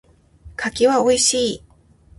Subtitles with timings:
[0.57, 1.63] 柿は美味しい。